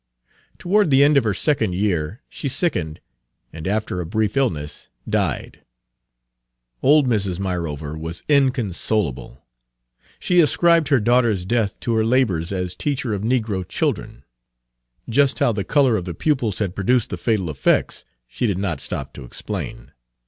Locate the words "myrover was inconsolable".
7.37-9.45